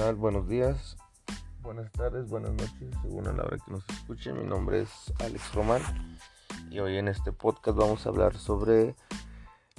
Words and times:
Buenos 0.00 0.48
días, 0.48 0.96
buenas 1.62 1.92
tardes, 1.92 2.26
buenas 2.26 2.52
noches, 2.52 2.88
según 3.02 3.28
a 3.28 3.32
la 3.32 3.44
hora 3.44 3.58
que 3.58 3.70
nos 3.70 3.86
escuchen. 3.90 4.38
Mi 4.38 4.44
nombre 4.44 4.80
es 4.80 5.12
Alex 5.20 5.54
Román 5.54 5.82
y 6.70 6.78
hoy 6.78 6.96
en 6.96 7.06
este 7.06 7.32
podcast 7.32 7.76
vamos 7.76 8.06
a 8.06 8.08
hablar 8.08 8.34
sobre 8.34 8.96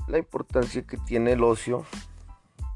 la 0.07 0.20
importancia 0.20 0.84
que 0.84 0.97
tiene 0.97 1.31
el 1.31 1.43
ocio, 1.43 1.85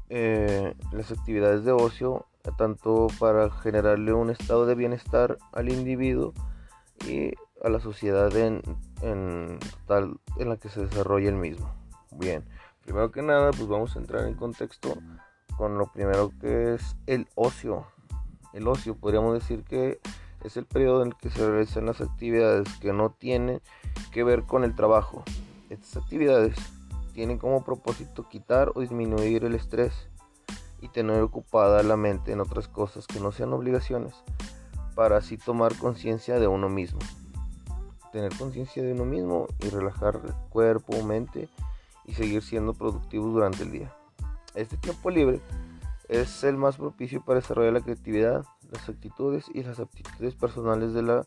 eh, 0.08 0.74
las 0.90 1.12
actividades 1.12 1.64
de 1.64 1.70
ocio, 1.70 2.26
tanto 2.58 3.06
para 3.20 3.48
generarle 3.48 4.12
un 4.12 4.30
estado 4.30 4.66
de 4.66 4.74
bienestar 4.74 5.38
al 5.52 5.68
individuo 5.68 6.34
y 7.06 7.30
a 7.62 7.68
la 7.68 7.78
sociedad 7.78 8.36
en, 8.36 8.60
en, 9.02 9.60
tal, 9.86 10.18
en 10.36 10.48
la 10.48 10.56
que 10.56 10.68
se 10.68 10.84
desarrolla 10.84 11.28
el 11.28 11.36
mismo. 11.36 11.72
Bien, 12.10 12.44
primero 12.84 13.12
que 13.12 13.22
nada, 13.22 13.52
pues 13.52 13.68
vamos 13.68 13.94
a 13.94 14.00
entrar 14.00 14.26
en 14.26 14.34
contexto 14.34 14.96
con 15.56 15.78
lo 15.78 15.86
primero 15.86 16.32
que 16.40 16.74
es 16.74 16.96
el 17.06 17.28
ocio. 17.34 17.86
El 18.52 18.68
ocio, 18.68 18.94
podríamos 18.94 19.34
decir 19.34 19.64
que 19.64 20.00
es 20.44 20.56
el 20.56 20.66
periodo 20.66 21.02
en 21.02 21.08
el 21.08 21.16
que 21.16 21.30
se 21.30 21.48
realizan 21.48 21.86
las 21.86 22.00
actividades 22.00 22.68
que 22.80 22.92
no 22.92 23.10
tienen 23.10 23.60
que 24.12 24.24
ver 24.24 24.44
con 24.44 24.64
el 24.64 24.74
trabajo. 24.74 25.24
Estas 25.70 25.96
actividades 25.96 26.56
tienen 27.12 27.38
como 27.38 27.64
propósito 27.64 28.28
quitar 28.28 28.72
o 28.74 28.80
disminuir 28.80 29.44
el 29.44 29.54
estrés 29.54 30.08
y 30.80 30.88
tener 30.88 31.20
ocupada 31.22 31.82
la 31.82 31.96
mente 31.96 32.32
en 32.32 32.40
otras 32.40 32.68
cosas 32.68 33.06
que 33.06 33.20
no 33.20 33.32
sean 33.32 33.52
obligaciones 33.52 34.14
para 34.94 35.18
así 35.18 35.36
tomar 35.36 35.76
conciencia 35.76 36.38
de 36.38 36.46
uno 36.46 36.68
mismo. 36.68 37.00
Tener 38.12 38.34
conciencia 38.36 38.82
de 38.82 38.92
uno 38.92 39.04
mismo 39.04 39.46
y 39.60 39.68
relajar 39.68 40.20
el 40.24 40.32
cuerpo, 40.48 41.02
mente 41.02 41.48
y 42.06 42.14
seguir 42.14 42.42
siendo 42.42 42.72
productivos 42.72 43.32
durante 43.32 43.62
el 43.62 43.72
día. 43.72 43.94
Este 44.56 44.78
tiempo 44.78 45.10
libre 45.10 45.40
es 46.08 46.42
el 46.42 46.56
más 46.56 46.78
propicio 46.78 47.22
para 47.22 47.40
desarrollar 47.40 47.74
la 47.74 47.82
creatividad, 47.82 48.46
las 48.72 48.88
actitudes 48.88 49.44
y 49.52 49.62
las 49.62 49.78
aptitudes 49.80 50.34
personales 50.34 50.94
de 50.94 51.02
la 51.02 51.26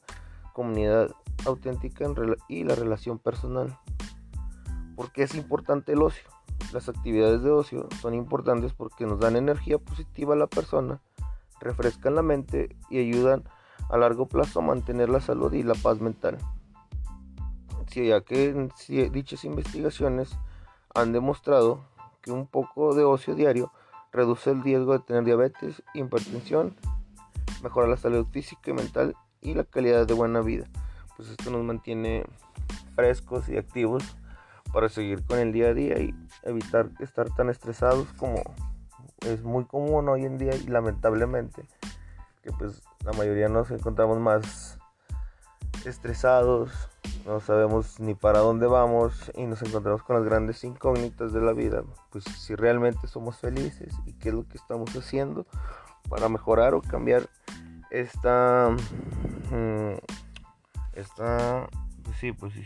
comunidad 0.53 1.11
auténtica 1.45 2.05
y 2.47 2.63
la 2.63 2.73
relación 2.73 3.19
personal. 3.19 3.77
¿Por 4.95 5.11
qué 5.11 5.23
es 5.23 5.35
importante 5.35 5.94
el 5.94 6.02
ocio? 6.02 6.27
Las 6.73 6.89
actividades 6.89 7.44
de 7.44 7.52
ocio 7.52 7.88
son 8.02 8.16
importantes 8.16 8.73
porque 8.73 9.05
nos 9.05 9.19
dan 9.19 9.35
energía 9.35 9.77
positiva 9.77 10.33
a 10.33 10.38
la 10.38 10.47
persona, 10.47 11.00
refrescan 11.59 12.16
la 12.16 12.23
mente 12.23 12.75
y 12.89 12.97
ayudan 12.97 13.44
a 13.91 13.97
largo 13.97 14.27
plazo 14.27 14.59
a 14.59 14.63
mantener 14.63 15.09
la 15.09 15.22
salud 15.22 15.53
y 15.53 15.61
la 15.61 15.75
paz 15.75 16.02
mental. 16.02 16.39
Si 17.91 18.07
ya 18.07 18.22
que 18.22 18.69
dichas 19.11 19.44
investigaciones 19.44 20.35
han 20.95 21.13
demostrado 21.13 21.81
que 22.22 22.31
un 22.31 22.48
poco 22.48 22.94
de 22.95 23.03
ocio 23.03 23.36
diario 23.36 23.72
reduce 24.12 24.52
el 24.52 24.64
riesgo 24.64 24.94
de 24.94 25.00
tener 25.00 25.23
diabetes, 25.23 25.84
hipertensión, 25.94 26.75
mejora 27.64 27.88
la 27.88 27.98
salud 27.98 28.25
física 28.28 28.72
y 28.72 28.73
mental 28.73 29.16
y 29.42 29.53
la 29.53 29.64
calidad 29.64 30.08
de 30.08 30.14
buena 30.14 30.42
vida. 30.42 30.66
Pues 31.16 31.30
esto 31.30 31.52
nos 31.52 31.64
mantiene 31.64 32.25
frescos 32.95 33.50
y 33.50 33.58
activos 33.58 34.03
para 34.73 34.90
seguir 34.90 35.23
con 35.25 35.40
el 35.40 35.52
día 35.52 35.67
a 35.70 35.73
día 35.73 36.00
y 36.00 36.14
evitar 36.44 36.90
estar 37.00 37.30
tan 37.36 37.50
estresados 37.50 38.08
como 38.17 38.42
es 39.25 39.44
muy 39.44 39.66
común 39.66 40.08
hoy 40.09 40.25
en 40.25 40.38
día 40.38 40.56
y 40.56 40.67
lamentablemente 40.67 41.66
que 42.42 42.52
pues 42.52 42.81
la 43.03 43.12
mayoría 43.14 43.50
nos 43.50 43.72
encontramos 43.72 44.20
más 44.20 44.78
estresados, 45.86 46.72
no 47.30 47.39
sabemos 47.39 47.99
ni 47.99 48.16
para 48.16 48.39
dónde 48.39 48.66
vamos 48.66 49.31
y 49.35 49.45
nos 49.45 49.61
encontramos 49.61 50.02
con 50.02 50.16
las 50.16 50.25
grandes 50.25 50.63
incógnitas 50.63 51.31
de 51.31 51.39
la 51.39 51.53
vida. 51.53 51.83
Pues 52.09 52.23
si 52.23 52.55
realmente 52.55 53.08
somos 53.08 53.38
felices 53.38 53.94
y 54.08 54.13
qué 54.13 54.30
es 54.30 54.35
lo 54.35 54.47
que 54.47 54.58
estamos 54.58 54.89
haciendo 54.95 55.45
para 56.09 56.28
mejorar 56.28 56.73
o 56.73 56.81
cambiar 56.81 57.29
esta 57.91 58.75
mm, 59.51 59.94
esta 60.94 61.69
pues 62.03 62.18
sí, 62.18 62.31
pues 62.31 62.53
sí, 62.53 62.66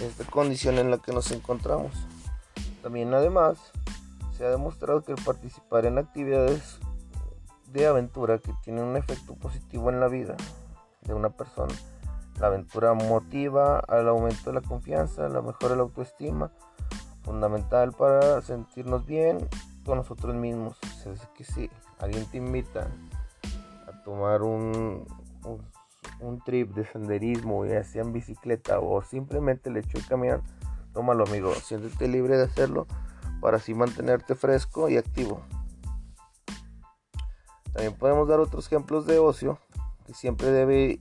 esta 0.00 0.24
condición 0.24 0.78
en 0.78 0.90
la 0.90 0.98
que 0.98 1.12
nos 1.12 1.30
encontramos. 1.30 1.92
También 2.82 3.14
además 3.14 3.56
se 4.36 4.44
ha 4.44 4.50
demostrado 4.50 5.04
que 5.04 5.14
participar 5.14 5.86
en 5.86 5.98
actividades 5.98 6.80
de 7.72 7.86
aventura 7.86 8.38
que 8.40 8.52
tienen 8.64 8.82
un 8.82 8.96
efecto 8.96 9.36
positivo 9.36 9.90
en 9.90 10.00
la 10.00 10.08
vida 10.08 10.36
de 11.06 11.14
una 11.14 11.30
persona. 11.30 11.74
La 12.40 12.48
aventura 12.48 12.94
motiva 12.94 13.78
al 13.78 14.08
aumento 14.08 14.50
de 14.50 14.60
la 14.60 14.60
confianza, 14.60 15.28
la 15.28 15.40
mejora 15.40 15.70
de 15.70 15.76
la 15.76 15.82
autoestima, 15.82 16.50
fundamental 17.22 17.92
para 17.92 18.42
sentirnos 18.42 19.06
bien 19.06 19.48
con 19.84 19.98
nosotros 19.98 20.34
mismos. 20.34 20.76
O 21.06 21.34
que 21.34 21.44
si 21.44 21.70
alguien 21.98 22.26
te 22.26 22.38
invita 22.38 22.88
a 23.86 24.02
tomar 24.02 24.42
un, 24.42 25.06
un, 26.20 26.40
trip 26.40 26.74
de 26.74 26.84
senderismo, 26.86 27.64
ya 27.66 27.84
sea 27.84 28.02
en 28.02 28.12
bicicleta 28.12 28.80
o 28.80 29.00
simplemente 29.02 29.70
el 29.70 29.76
hecho 29.76 29.98
de 29.98 30.04
caminar, 30.04 30.42
tómalo 30.92 31.24
amigo, 31.24 31.54
siéntete 31.54 32.08
libre 32.08 32.36
de 32.36 32.44
hacerlo 32.44 32.86
para 33.40 33.58
así 33.58 33.74
mantenerte 33.74 34.34
fresco 34.34 34.88
y 34.88 34.96
activo. 34.96 35.42
También 37.72 37.94
podemos 37.94 38.28
dar 38.28 38.40
otros 38.40 38.66
ejemplos 38.66 39.04
de 39.06 39.18
ocio 39.18 39.58
que 40.04 40.14
siempre 40.14 40.50
debe 40.50 40.98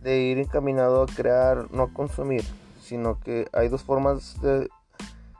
de 0.00 0.18
ir 0.18 0.38
encaminado 0.38 1.02
a 1.02 1.06
crear, 1.06 1.70
no 1.72 1.84
a 1.84 1.92
consumir, 1.92 2.44
sino 2.80 3.20
que 3.20 3.48
hay 3.52 3.68
dos 3.68 3.82
formas 3.82 4.40
de, 4.40 4.68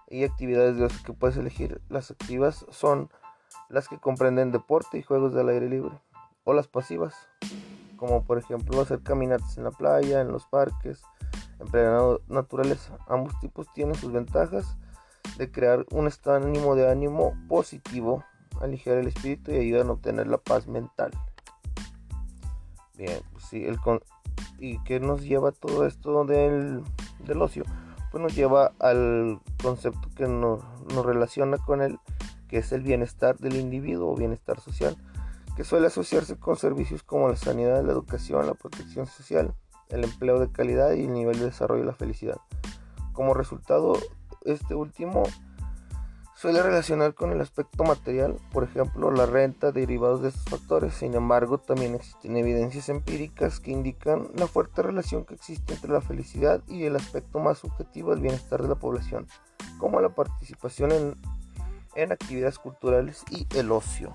y 0.09 0.25
actividades 0.25 0.77
de 0.77 0.89
que 1.05 1.13
puedes 1.13 1.37
elegir. 1.37 1.81
Las 1.89 2.11
activas 2.11 2.65
son 2.71 3.11
las 3.69 3.89
que 3.89 3.99
comprenden 3.99 4.53
deporte 4.53 4.99
y 4.99 5.03
juegos 5.03 5.35
del 5.35 5.49
aire 5.49 5.69
libre, 5.69 5.99
o 6.45 6.53
las 6.53 6.69
pasivas, 6.69 7.15
como 7.97 8.25
por 8.25 8.39
ejemplo 8.39 8.81
hacer 8.81 9.03
caminatas 9.03 9.57
en 9.59 9.65
la 9.65 9.71
playa, 9.71 10.21
en 10.21 10.29
los 10.29 10.47
parques, 10.47 11.03
en 11.59 11.67
plena 11.69 11.99
naturaleza. 12.29 12.99
Ambos 13.09 13.39
tipos 13.41 13.73
tienen 13.73 13.95
sus 13.95 14.13
ventajas 14.13 14.77
de 15.39 15.51
crear 15.51 15.87
un 15.91 16.07
estado 16.07 16.37
ánimo 16.37 16.75
de 16.75 16.91
ánimo 16.91 17.35
positivo, 17.49 18.25
aligerar 18.61 18.99
el 18.99 19.09
espíritu 19.09 19.53
y 19.53 19.57
ayudar 19.57 19.87
a 19.87 19.93
obtener 19.93 20.27
la 20.27 20.39
paz 20.39 20.67
mental. 20.67 21.13
Bien, 22.97 23.21
pues 23.33 23.45
sí, 23.45 23.65
el 23.65 23.79
¿Y 24.59 24.79
qué 24.85 25.01
nos 25.01 25.23
lleva 25.23 25.51
todo 25.53 25.87
esto 25.87 26.25
del, 26.25 26.83
del 27.27 27.43
ocio? 27.43 27.65
Pues 28.11 28.23
nos 28.23 28.35
lleva 28.35 28.73
al 28.79 29.41
concepto 29.63 30.09
que 30.15 30.27
nos, 30.29 30.63
nos 30.95 31.05
relaciona 31.05 31.59
con 31.59 31.81
él, 31.83 31.99
que 32.49 32.59
es 32.59 32.71
el 32.73 32.83
bienestar 32.83 33.39
del 33.39 33.57
individuo 33.57 34.13
o 34.13 34.17
bienestar 34.17 34.61
social, 34.61 34.97
que 35.57 35.65
suele 35.65 35.87
asociarse 35.87 36.39
con 36.39 36.57
servicios 36.57 37.03
como 37.03 37.29
la 37.29 37.37
sanidad, 37.37 37.85
la 37.85 37.93
educación, 37.93 38.47
la 38.47 38.55
protección 38.55 39.07
social, 39.07 39.55
el 39.89 40.05
empleo 40.05 40.39
de 40.39 40.51
calidad 40.51 40.93
y 40.93 41.05
el 41.05 41.13
nivel 41.13 41.39
de 41.39 41.47
desarrollo 41.47 41.83
y 41.83 41.87
la 41.87 41.95
felicidad. 41.95 42.37
Como 43.13 43.35
resultado, 43.35 43.95
este 44.45 44.75
último 44.75 45.25
suele 46.43 46.61
relacionar 46.61 47.15
con 47.15 47.31
el 47.31 47.41
aspecto 47.41 47.85
material, 47.85 48.35
por 48.51 48.65
ejemplo, 48.65 49.13
la 49.13 49.27
renta, 49.27 49.71
derivados 49.71 50.23
de 50.23 50.31
estos 50.31 50.43
factores. 50.47 50.93
Sin 50.93 51.15
embargo, 51.15 51.59
también 51.59 51.95
existen 51.95 52.37
evidencias 52.37 52.89
empíricas 52.89 53.61
que 53.61 53.71
indican 53.71 54.27
la 54.35 54.49
fuerte 54.49 54.83
relación 54.83 55.25
que 55.25 55.35
existe 55.35 55.75
entre 55.75 55.93
la 55.93 56.01
felicidad 56.01 56.61
y 56.67 56.83
el 56.83 56.97
aspecto 56.97 57.39
más 57.39 57.59
subjetivo 57.59 58.11
del 58.11 58.23
bienestar 58.23 58.61
de 58.61 58.69
la 58.69 58.75
población, 58.75 59.29
como 59.79 60.01
la 60.01 60.17
participación 60.17 60.91
en, 60.91 61.15
en 61.95 62.11
actividades 62.11 62.59
culturales 62.59 63.23
y 63.31 63.47
el 63.57 63.71
ocio. 63.71 64.13